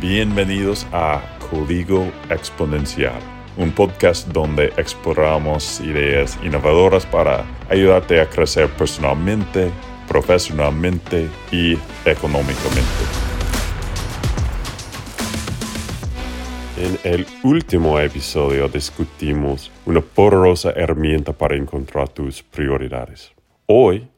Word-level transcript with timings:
Bienvenidos 0.00 0.86
a 0.92 1.20
Código 1.50 2.06
Exponencial, 2.30 3.18
un 3.56 3.72
podcast 3.72 4.28
donde 4.28 4.66
exploramos 4.76 5.80
ideas 5.80 6.38
innovadoras 6.44 7.04
para 7.04 7.44
ayudarte 7.68 8.20
a 8.20 8.30
crecer 8.30 8.68
personalmente, 8.68 9.72
profesionalmente 10.06 11.28
y 11.50 11.72
económicamente. 12.04 12.86
En 16.76 16.96
el 17.02 17.26
último 17.42 17.98
episodio 17.98 18.68
discutimos 18.68 19.72
una 19.84 20.00
poderosa 20.00 20.70
herramienta 20.76 21.32
para 21.32 21.56
encontrar 21.56 22.08
tus 22.08 22.40
prioridades. 22.44 23.32
Hoy 23.66 24.08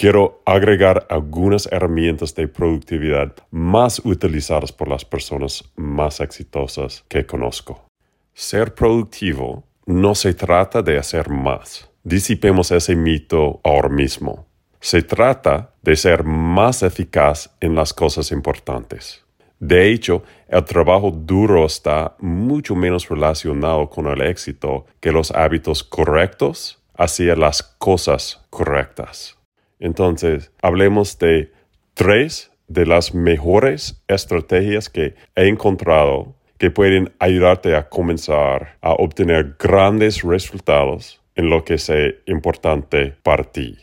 quiero 0.00 0.40
agregar 0.46 1.06
algunas 1.10 1.70
herramientas 1.70 2.34
de 2.34 2.48
productividad 2.48 3.34
más 3.50 4.00
utilizadas 4.02 4.72
por 4.72 4.88
las 4.88 5.04
personas 5.04 5.62
más 5.76 6.20
exitosas 6.20 7.04
que 7.06 7.26
conozco. 7.26 7.84
Ser 8.32 8.74
productivo 8.74 9.64
no 9.84 10.14
se 10.14 10.32
trata 10.32 10.80
de 10.80 10.96
hacer 10.96 11.28
más. 11.28 11.90
Disipemos 12.02 12.70
ese 12.70 12.96
mito 12.96 13.60
ahora 13.62 13.90
mismo. 13.90 14.46
Se 14.80 15.02
trata 15.02 15.74
de 15.82 15.94
ser 15.96 16.24
más 16.24 16.82
eficaz 16.82 17.50
en 17.60 17.74
las 17.74 17.92
cosas 17.92 18.32
importantes. 18.32 19.22
De 19.58 19.92
hecho, 19.92 20.22
el 20.48 20.64
trabajo 20.64 21.10
duro 21.10 21.66
está 21.66 22.16
mucho 22.20 22.74
menos 22.74 23.06
relacionado 23.06 23.90
con 23.90 24.06
el 24.06 24.22
éxito 24.22 24.86
que 24.98 25.12
los 25.12 25.30
hábitos 25.30 25.84
correctos 25.84 26.82
hacia 26.96 27.36
las 27.36 27.62
cosas 27.62 28.40
correctas. 28.48 29.36
Entonces, 29.80 30.52
hablemos 30.62 31.18
de 31.18 31.52
tres 31.94 32.52
de 32.68 32.86
las 32.86 33.14
mejores 33.14 34.04
estrategias 34.06 34.88
que 34.88 35.14
he 35.34 35.48
encontrado 35.48 36.36
que 36.58 36.70
pueden 36.70 37.12
ayudarte 37.18 37.74
a 37.74 37.88
comenzar 37.88 38.76
a 38.82 38.92
obtener 38.92 39.56
grandes 39.58 40.22
resultados 40.22 41.20
en 41.34 41.48
lo 41.48 41.64
que 41.64 41.78
sea 41.78 42.10
importante 42.26 43.14
para 43.22 43.44
ti. 43.44 43.78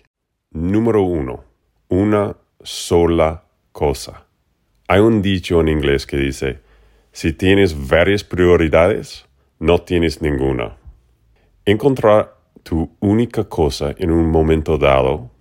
Número 0.52 1.02
uno, 1.02 1.44
una 1.90 2.38
sola 2.62 3.44
cosa. 3.72 4.28
Hay 4.88 5.00
un 5.00 5.22
dicho 5.22 5.60
en 5.60 5.68
inglés 5.68 6.06
que 6.06 6.18
dice, 6.18 6.60
si 7.12 7.34
tienes 7.34 7.88
varias 7.88 8.24
prioridades, 8.24 9.26
no 9.60 9.80
tienes 9.80 10.22
ninguna. 10.22 10.78
Encontrar 11.66 12.38
tu 12.62 12.96
única 13.00 13.44
cosa 13.46 13.96
en 13.98 14.12
un 14.12 14.30
momento 14.30 14.78
dado 14.78 15.32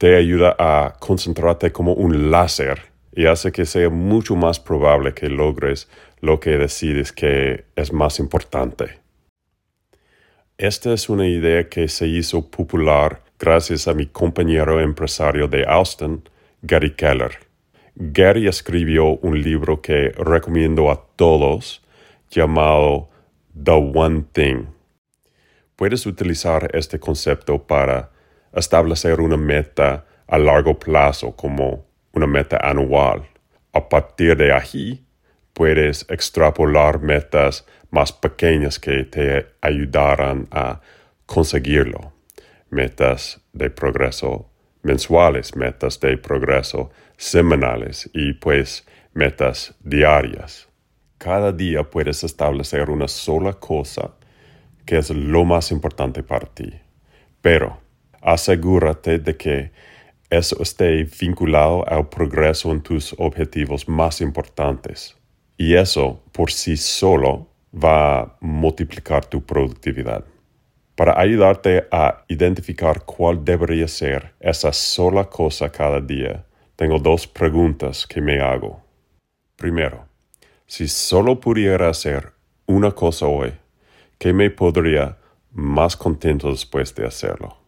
te 0.00 0.16
ayuda 0.16 0.56
a 0.58 0.94
concentrarte 0.98 1.72
como 1.72 1.92
un 1.92 2.30
láser 2.30 2.84
y 3.12 3.26
hace 3.26 3.52
que 3.52 3.66
sea 3.66 3.90
mucho 3.90 4.34
más 4.34 4.58
probable 4.58 5.12
que 5.12 5.28
logres 5.28 5.90
lo 6.22 6.40
que 6.40 6.56
decides 6.56 7.12
que 7.12 7.66
es 7.76 7.92
más 7.92 8.18
importante. 8.18 8.98
Esta 10.56 10.94
es 10.94 11.10
una 11.10 11.28
idea 11.28 11.68
que 11.68 11.86
se 11.88 12.06
hizo 12.06 12.50
popular 12.50 13.22
gracias 13.38 13.88
a 13.88 13.92
mi 13.92 14.06
compañero 14.06 14.80
empresario 14.80 15.48
de 15.48 15.66
Austin, 15.68 16.26
Gary 16.62 16.94
Keller. 16.94 17.32
Gary 17.94 18.48
escribió 18.48 19.18
un 19.18 19.42
libro 19.42 19.82
que 19.82 20.12
recomiendo 20.16 20.90
a 20.90 21.04
todos 21.16 21.82
llamado 22.30 23.10
The 23.52 23.72
One 23.72 24.24
Thing. 24.32 24.64
Puedes 25.76 26.06
utilizar 26.06 26.70
este 26.74 26.98
concepto 26.98 27.62
para 27.62 28.12
establecer 28.52 29.20
una 29.20 29.36
meta 29.36 30.04
a 30.26 30.38
largo 30.38 30.78
plazo 30.78 31.34
como 31.36 31.86
una 32.12 32.26
meta 32.26 32.56
anual. 32.56 33.22
A 33.72 33.88
partir 33.88 34.36
de 34.36 34.52
ahí, 34.52 35.04
puedes 35.52 36.06
extrapolar 36.08 37.00
metas 37.00 37.66
más 37.90 38.12
pequeñas 38.12 38.78
que 38.78 39.04
te 39.04 39.46
ayudarán 39.60 40.48
a 40.50 40.80
conseguirlo. 41.26 42.12
Metas 42.70 43.40
de 43.52 43.70
progreso 43.70 44.50
mensuales, 44.82 45.54
metas 45.56 46.00
de 46.00 46.16
progreso 46.16 46.90
semanales 47.16 48.08
y 48.12 48.32
pues 48.34 48.86
metas 49.12 49.74
diarias. 49.80 50.68
Cada 51.18 51.52
día 51.52 51.84
puedes 51.84 52.24
establecer 52.24 52.88
una 52.88 53.08
sola 53.08 53.52
cosa 53.54 54.14
que 54.86 54.98
es 54.98 55.10
lo 55.10 55.44
más 55.44 55.70
importante 55.70 56.22
para 56.22 56.46
ti. 56.46 56.72
Pero 57.42 57.78
asegúrate 58.20 59.18
de 59.18 59.36
que 59.36 59.70
eso 60.30 60.62
esté 60.62 61.04
vinculado 61.20 61.84
al 61.88 62.08
progreso 62.08 62.70
en 62.70 62.80
tus 62.80 63.14
objetivos 63.18 63.88
más 63.88 64.20
importantes. 64.20 65.16
Y 65.56 65.74
eso 65.74 66.22
por 66.32 66.52
sí 66.52 66.76
solo 66.76 67.48
va 67.74 68.20
a 68.20 68.36
multiplicar 68.40 69.26
tu 69.26 69.44
productividad. 69.44 70.24
Para 70.94 71.18
ayudarte 71.18 71.86
a 71.90 72.24
identificar 72.28 73.04
cuál 73.04 73.44
debería 73.44 73.88
ser 73.88 74.34
esa 74.38 74.72
sola 74.72 75.24
cosa 75.24 75.70
cada 75.70 76.00
día, 76.00 76.44
tengo 76.76 76.98
dos 76.98 77.26
preguntas 77.26 78.06
que 78.06 78.20
me 78.20 78.40
hago. 78.40 78.82
Primero, 79.56 80.06
si 80.66 80.88
solo 80.88 81.40
pudiera 81.40 81.88
hacer 81.88 82.32
una 82.66 82.92
cosa 82.92 83.26
hoy, 83.26 83.52
¿qué 84.18 84.32
me 84.32 84.50
podría 84.50 85.18
más 85.52 85.96
contento 85.96 86.50
después 86.50 86.94
de 86.94 87.06
hacerlo? 87.06 87.59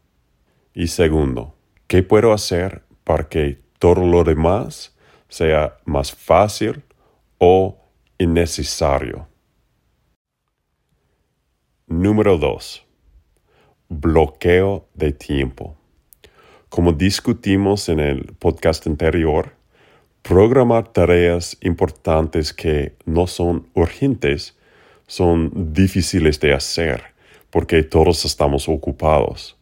Y 0.74 0.86
segundo, 0.86 1.54
¿qué 1.86 2.02
puedo 2.02 2.32
hacer 2.32 2.82
para 3.04 3.28
que 3.28 3.60
todo 3.78 4.06
lo 4.06 4.24
demás 4.24 4.96
sea 5.28 5.76
más 5.84 6.12
fácil 6.12 6.82
o 7.36 7.78
innecesario? 8.16 9.28
Número 11.86 12.38
2. 12.38 12.86
Bloqueo 13.90 14.88
de 14.94 15.12
tiempo. 15.12 15.76
Como 16.70 16.92
discutimos 16.92 17.90
en 17.90 18.00
el 18.00 18.32
podcast 18.38 18.86
anterior, 18.86 19.52
programar 20.22 20.88
tareas 20.88 21.58
importantes 21.60 22.54
que 22.54 22.96
no 23.04 23.26
son 23.26 23.68
urgentes 23.74 24.56
son 25.06 25.74
difíciles 25.74 26.40
de 26.40 26.54
hacer 26.54 27.02
porque 27.50 27.82
todos 27.82 28.24
estamos 28.24 28.70
ocupados. 28.70 29.58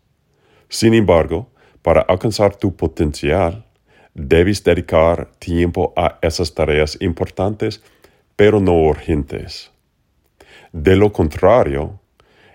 Sin 0.70 0.94
embargo, 0.94 1.50
para 1.82 2.00
alcanzar 2.02 2.54
tu 2.54 2.76
potencial, 2.76 3.66
debes 4.14 4.62
dedicar 4.62 5.28
tiempo 5.40 5.92
a 5.96 6.16
esas 6.22 6.54
tareas 6.54 6.96
importantes, 7.00 7.82
pero 8.36 8.60
no 8.60 8.74
urgentes. 8.74 9.72
De 10.72 10.94
lo 10.94 11.12
contrario, 11.12 12.00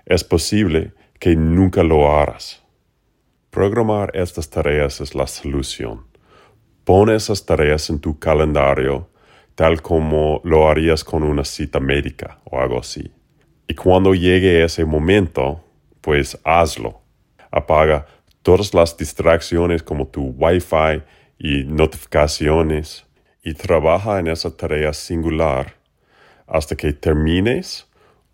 es 0.05 0.23
posible 0.23 0.93
que 1.19 1.35
nunca 1.35 1.83
lo 1.83 2.09
harás. 2.09 2.63
Programar 3.49 4.11
estas 4.15 4.49
tareas 4.49 5.01
es 5.01 5.13
la 5.13 5.27
solución. 5.27 6.05
Pon 6.85 7.09
esas 7.09 7.45
tareas 7.45 7.89
en 7.89 7.99
tu 7.99 8.17
calendario 8.17 9.09
tal 9.55 9.81
como 9.81 10.39
lo 10.45 10.69
harías 10.69 11.03
con 11.03 11.23
una 11.23 11.43
cita 11.43 11.81
médica 11.81 12.39
o 12.45 12.59
algo 12.59 12.79
así. 12.79 13.11
Y 13.67 13.73
cuando 13.73 14.13
llegue 14.13 14.63
ese 14.63 14.85
momento, 14.85 15.61
pues 16.01 16.39
hazlo 16.43 17.04
apaga 17.55 18.05
todas 18.43 18.73
las 18.73 18.95
distracciones 18.97 19.81
como 19.81 20.07
tu 20.07 20.35
Wi-Fi 20.37 21.01
y 21.39 21.63
notificaciones 21.63 23.05
y 23.43 23.53
trabaja 23.53 24.19
en 24.19 24.27
esa 24.27 24.55
tarea 24.55 24.91
singular 24.93 25.73
hasta 26.45 26.75
que 26.75 26.91
termines 26.93 27.87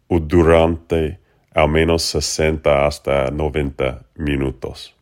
o 0.07 0.19
durante 0.19 1.19
al 1.53 1.69
menos 1.69 2.01
60 2.03 2.85
hasta 2.85 3.29
90 3.29 4.05
minutos. 4.15 4.95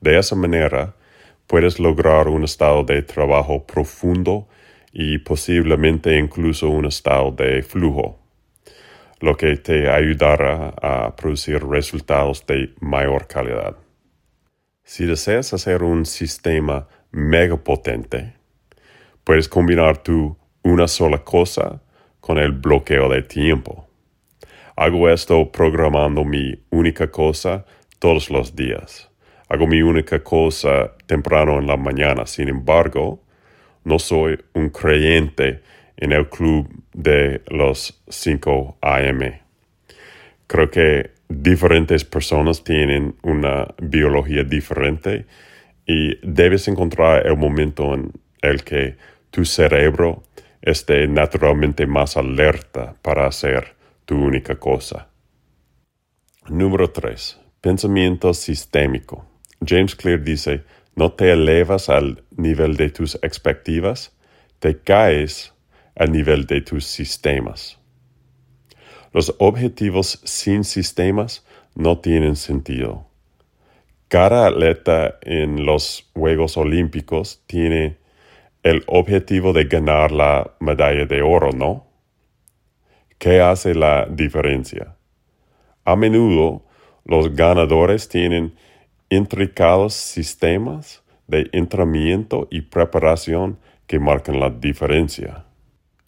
De 0.00 0.18
esa 0.18 0.36
manera, 0.36 0.94
puedes 1.46 1.80
lograr 1.80 2.28
un 2.28 2.44
estado 2.44 2.84
de 2.84 3.02
trabajo 3.02 3.66
profundo 3.66 4.46
y 4.92 5.18
posiblemente 5.18 6.16
incluso 6.16 6.68
un 6.68 6.84
estado 6.84 7.32
de 7.32 7.62
flujo 7.62 8.23
lo 9.20 9.36
que 9.36 9.56
te 9.56 9.88
ayudará 9.88 10.74
a 10.80 11.14
producir 11.16 11.64
resultados 11.64 12.44
de 12.46 12.74
mayor 12.80 13.26
calidad. 13.26 13.76
Si 14.82 15.06
deseas 15.06 15.52
hacer 15.54 15.82
un 15.82 16.04
sistema 16.04 16.86
mega 17.10 17.56
potente, 17.56 18.34
puedes 19.24 19.48
combinar 19.48 19.98
tu 19.98 20.36
una 20.62 20.88
sola 20.88 21.18
cosa 21.24 21.80
con 22.20 22.38
el 22.38 22.52
bloqueo 22.52 23.08
de 23.08 23.22
tiempo. 23.22 23.86
Hago 24.76 25.08
esto 25.08 25.50
programando 25.52 26.24
mi 26.24 26.54
única 26.70 27.10
cosa 27.10 27.64
todos 27.98 28.28
los 28.30 28.56
días. 28.56 29.10
Hago 29.48 29.66
mi 29.66 29.82
única 29.82 30.22
cosa 30.22 30.92
temprano 31.06 31.58
en 31.58 31.66
la 31.66 31.76
mañana. 31.76 32.26
Sin 32.26 32.48
embargo, 32.48 33.22
no 33.84 33.98
soy 33.98 34.38
un 34.54 34.70
creyente 34.70 35.62
en 35.96 36.12
el 36.12 36.28
club 36.28 36.68
de 36.92 37.42
los 37.48 38.02
5 38.08 38.78
AM. 38.80 39.40
Creo 40.46 40.70
que 40.70 41.10
diferentes 41.28 42.04
personas 42.04 42.64
tienen 42.64 43.16
una 43.22 43.74
biología 43.78 44.44
diferente 44.44 45.26
y 45.86 46.16
debes 46.22 46.68
encontrar 46.68 47.26
el 47.26 47.36
momento 47.36 47.94
en 47.94 48.12
el 48.42 48.62
que 48.64 48.96
tu 49.30 49.44
cerebro 49.44 50.22
esté 50.62 51.06
naturalmente 51.08 51.86
más 51.86 52.16
alerta 52.16 52.94
para 53.02 53.26
hacer 53.26 53.74
tu 54.04 54.16
única 54.16 54.56
cosa. 54.56 55.08
Número 56.48 56.90
3. 56.90 57.40
Pensamiento 57.60 58.34
sistémico. 58.34 59.26
James 59.66 59.94
Clear 59.94 60.22
dice, 60.22 60.62
no 60.94 61.12
te 61.12 61.32
elevas 61.32 61.88
al 61.88 62.22
nivel 62.36 62.76
de 62.76 62.90
tus 62.90 63.16
expectativas, 63.22 64.14
te 64.58 64.78
caes 64.78 65.53
al 65.96 66.12
nivel 66.12 66.46
de 66.46 66.60
tus 66.60 66.84
sistemas. 66.86 67.78
Los 69.12 69.34
objetivos 69.38 70.20
sin 70.24 70.64
sistemas 70.64 71.46
no 71.74 71.98
tienen 71.98 72.36
sentido. 72.36 73.06
Cada 74.08 74.46
atleta 74.46 75.18
en 75.22 75.64
los 75.64 76.10
Juegos 76.14 76.56
Olímpicos 76.56 77.42
tiene 77.46 77.96
el 78.62 78.82
objetivo 78.86 79.52
de 79.52 79.64
ganar 79.64 80.10
la 80.10 80.54
medalla 80.58 81.06
de 81.06 81.22
oro, 81.22 81.52
¿no? 81.52 81.86
¿Qué 83.18 83.40
hace 83.40 83.74
la 83.74 84.06
diferencia? 84.10 84.96
A 85.84 85.96
menudo 85.96 86.64
los 87.04 87.34
ganadores 87.34 88.08
tienen 88.08 88.54
intricados 89.10 89.94
sistemas 89.94 91.02
de 91.26 91.48
entrenamiento 91.52 92.48
y 92.50 92.62
preparación 92.62 93.58
que 93.86 93.98
marcan 93.98 94.40
la 94.40 94.50
diferencia. 94.50 95.43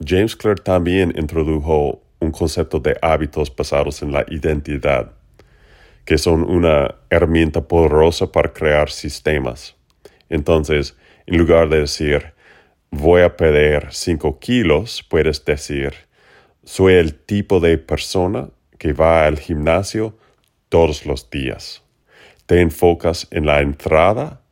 James 0.05 0.37
Clear 0.37 0.61
también 0.61 1.15
introdujo 1.17 2.03
un 2.19 2.31
concepto 2.31 2.79
de 2.81 2.97
hábitos 3.01 3.55
basados 3.55 4.03
en 4.03 4.13
la 4.13 4.25
identidad, 4.29 5.13
que 6.05 6.19
son 6.19 6.43
una 6.43 6.95
herramienta 7.09 7.67
poderosa 7.67 8.31
para 8.31 8.53
crear 8.53 8.91
sistemas. 8.91 9.75
Entonces, 10.29 10.97
en 11.27 11.39
lugar 11.39 11.69
de 11.69 11.81
decir 11.81 12.35
voy 12.91 13.23
a 13.23 13.37
perder 13.37 13.89
5 13.91 14.39
kilos, 14.39 15.05
puedes 15.09 15.45
decir 15.45 15.95
soy 16.65 16.95
el 16.95 17.15
tipo 17.15 17.61
de 17.61 17.79
persona 17.79 18.49
que 18.79 18.93
va 18.93 19.27
al 19.27 19.39
gimnasio 19.39 20.17
todos 20.69 21.07
los 21.07 21.31
días. 21.31 21.83
Te 22.47 22.61
enfocas 22.61 23.29
en 23.31 23.47
la 23.47 23.61
entrada 23.61 24.43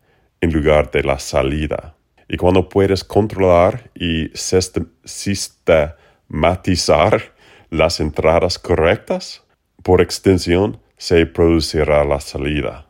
en 0.40 0.52
lugar 0.52 0.90
de 0.90 1.02
la 1.02 1.18
salida. 1.18 1.93
Y 2.28 2.36
cuando 2.36 2.68
puedes 2.68 3.04
controlar 3.04 3.90
y 3.94 4.30
sistematizar 4.34 7.34
las 7.70 8.00
entradas 8.00 8.58
correctas, 8.58 9.42
por 9.82 10.00
extensión 10.00 10.80
se 10.96 11.26
producirá 11.26 12.04
la 12.04 12.20
salida. 12.20 12.86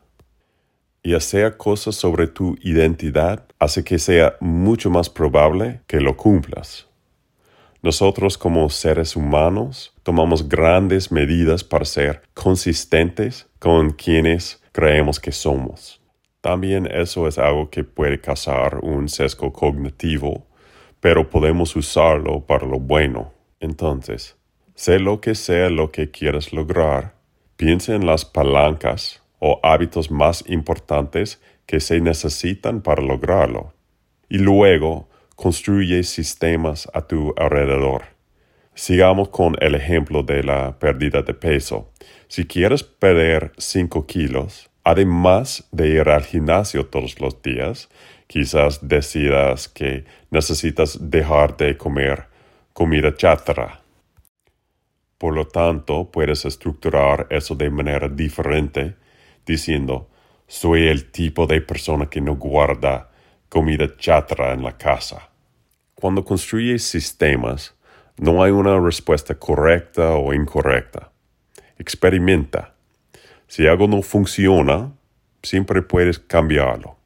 Y 1.03 1.13
hacer 1.13 1.57
cosas 1.57 1.95
sobre 1.95 2.27
tu 2.27 2.57
identidad 2.61 3.45
hace 3.59 3.83
que 3.83 3.99
sea 3.99 4.37
mucho 4.39 4.89
más 4.89 5.09
probable 5.09 5.81
que 5.87 5.99
lo 5.99 6.15
cumplas. 6.15 6.87
Nosotros 7.81 8.37
como 8.37 8.69
seres 8.69 9.15
humanos 9.15 9.93
tomamos 10.01 10.49
grandes 10.49 11.11
medidas 11.11 11.63
para 11.63 11.85
ser 11.85 12.23
consistentes 12.33 13.47
con 13.59 13.91
quienes 13.91 14.63
creemos 14.71 15.19
que 15.19 15.31
somos. 15.31 16.01
También 16.45 16.85
eso 16.85 17.27
es 17.27 17.39
algo 17.39 17.71
que 17.71 17.83
puede 17.83 18.21
causar 18.21 18.77
un 18.83 19.09
sesgo 19.09 19.51
cognitivo, 19.51 20.45
pero 20.99 21.27
podemos 21.27 21.75
usarlo 21.75 22.41
para 22.41 22.67
lo 22.67 22.79
bueno. 22.79 23.33
Entonces, 23.59 24.37
sé 24.75 24.99
lo 24.99 25.21
que 25.21 25.33
sea 25.33 25.71
lo 25.71 25.91
que 25.91 26.11
quieres 26.11 26.53
lograr, 26.53 27.15
piensa 27.57 27.95
en 27.95 28.05
las 28.05 28.25
palancas 28.25 29.23
o 29.39 29.59
hábitos 29.63 30.11
más 30.11 30.47
importantes 30.47 31.41
que 31.65 31.79
se 31.79 31.99
necesitan 31.99 32.83
para 32.83 33.01
lograrlo. 33.01 33.73
Y 34.29 34.37
luego, 34.37 35.09
construye 35.35 36.03
sistemas 36.03 36.87
a 36.93 37.07
tu 37.07 37.33
alrededor. 37.37 38.03
Sigamos 38.75 39.29
con 39.29 39.55
el 39.61 39.73
ejemplo 39.73 40.21
de 40.21 40.43
la 40.43 40.77
pérdida 40.77 41.23
de 41.23 41.33
peso. 41.33 41.91
Si 42.27 42.45
quieres 42.45 42.83
perder 42.83 43.51
5 43.57 44.05
kilos, 44.05 44.69
además 44.85 45.67
de 45.71 45.89
ir 45.89 46.07
al 46.09 46.23
gimnasio 46.23 46.85
todos 46.85 47.19
los 47.19 47.41
días, 47.41 47.89
quizás 48.27 48.87
decidas 48.87 49.67
que 49.67 50.05
necesitas 50.29 51.09
dejar 51.09 51.57
de 51.57 51.75
comer 51.75 52.27
comida 52.71 53.13
chatarra. 53.15 53.81
Por 55.17 55.33
lo 55.33 55.47
tanto, 55.47 56.11
puedes 56.11 56.45
estructurar 56.45 57.27
eso 57.31 57.55
de 57.55 57.69
manera 57.69 58.07
diferente, 58.07 58.95
diciendo, 59.45 60.07
soy 60.47 60.87
el 60.87 61.11
tipo 61.11 61.47
de 61.47 61.61
persona 61.61 62.05
que 62.07 62.21
no 62.21 62.35
guarda 62.35 63.09
comida 63.49 63.87
chatra 63.97 64.53
en 64.53 64.63
la 64.63 64.77
casa. 64.77 65.29
Cuando 65.95 66.23
construyes 66.23 66.83
sistemas, 66.83 67.73
no 68.17 68.43
hay 68.43 68.51
una 68.51 68.79
respuesta 68.79 69.33
correcta 69.33 70.11
o 70.11 70.31
incorrecta. 70.33 71.11
Experimenta. 71.79 72.74
Si 73.47 73.67
algo 73.67 73.87
no 73.87 74.01
funciona, 74.01 74.91
siempre 75.43 75.81
puedes 75.81 76.19
cambiarlo. 76.19 76.97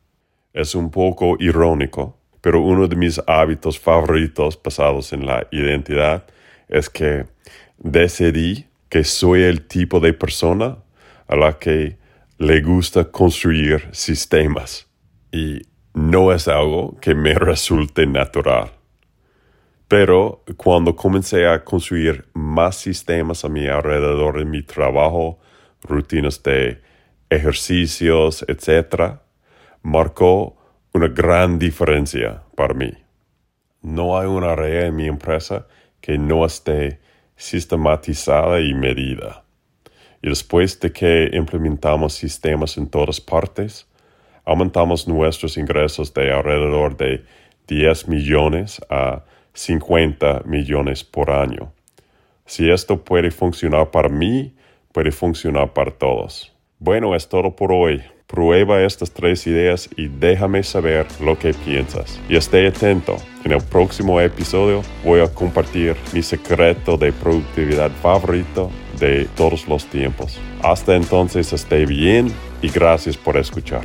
Es 0.53 0.75
un 0.75 0.89
poco 0.89 1.36
irónico, 1.39 2.18
pero 2.41 2.62
uno 2.62 2.88
de 2.88 2.95
mis 2.95 3.21
hábitos 3.27 3.80
favoritos 3.80 4.59
basados 4.62 5.13
en 5.13 5.25
la 5.25 5.47
identidad 5.51 6.25
es 6.68 6.89
que 6.89 7.25
decidí 7.77 8.65
que 8.89 9.03
soy 9.03 9.44
el 9.44 9.68
tipo 9.68 10.00
de 10.00 10.13
persona 10.13 10.77
a 11.27 11.36
la 11.36 11.59
que 11.59 11.97
le 12.38 12.62
gusta 12.62 13.06
construir 13.06 13.88
sistemas. 13.91 14.88
Y 15.31 15.62
no 15.94 16.31
es 16.31 16.47
algo 16.47 16.97
que 17.00 17.13
me 17.13 17.33
resulte 17.36 18.07
natural. 18.07 18.71
Pero 19.88 20.44
cuando 20.56 20.95
comencé 20.95 21.47
a 21.47 21.63
construir 21.63 22.25
más 22.33 22.77
sistemas 22.77 23.44
a 23.44 23.50
mi 23.50 23.68
alrededor 23.68 24.39
en 24.39 24.51
mi 24.51 24.62
trabajo, 24.62 25.39
rutinas 25.83 26.41
de 26.43 26.81
ejercicios, 27.29 28.45
etc., 28.47 29.19
marcó 29.81 30.57
una 30.93 31.07
gran 31.07 31.59
diferencia 31.59 32.43
para 32.55 32.73
mí. 32.73 32.91
No 33.81 34.17
hay 34.17 34.27
una 34.27 34.51
área 34.53 34.87
en 34.87 34.95
mi 34.95 35.07
empresa 35.07 35.67
que 36.01 36.17
no 36.17 36.45
esté 36.45 36.99
sistematizada 37.35 38.59
y 38.59 38.73
medida. 38.73 39.43
Y 40.21 40.29
después 40.29 40.79
de 40.79 40.91
que 40.91 41.29
implementamos 41.31 42.13
sistemas 42.13 42.77
en 42.77 42.87
todas 42.89 43.21
partes, 43.21 43.87
aumentamos 44.43 45.07
nuestros 45.07 45.57
ingresos 45.57 46.13
de 46.13 46.33
alrededor 46.33 46.97
de 46.97 47.23
10 47.67 48.07
millones 48.09 48.81
a 48.89 49.23
50 49.53 50.41
millones 50.45 51.03
por 51.03 51.31
año. 51.31 51.71
Si 52.45 52.69
esto 52.69 53.03
puede 53.03 53.31
funcionar 53.31 53.91
para 53.91 54.09
mí, 54.09 54.55
puede 54.91 55.12
funcionar 55.12 55.74
para 55.74 55.91
todos. 55.91 56.53
Bueno, 56.79 57.15
es 57.15 57.27
todo 57.27 57.55
por 57.55 57.72
hoy. 57.72 58.01
Prueba 58.27 58.84
estas 58.84 59.12
tres 59.12 59.48
ideas 59.48 59.89
y 59.98 60.08
déjame 60.08 60.62
saber 60.63 61.08
lo 61.19 61.38
que 61.38 61.53
piensas. 61.53 62.22
Y 62.29 62.36
esté 62.36 62.67
atento. 62.67 63.17
En 63.43 63.51
el 63.51 63.62
próximo 63.62 64.22
episodio 64.22 64.84
voy 65.03 65.22
a 65.22 65.34
compartir 65.34 65.96
mi 66.13 66.22
secreto 66.22 66.96
de 66.96 67.12
productividad 67.12 67.89
favorito 67.89 68.69
de 69.00 69.25
todos 69.36 69.67
los 69.67 69.86
tiempos. 69.86 70.39
Hasta 70.62 70.96
entonces 70.96 71.51
esté 71.53 71.86
bien 71.86 72.31
y 72.62 72.69
gracias 72.69 73.17
por 73.17 73.36
escuchar. 73.36 73.81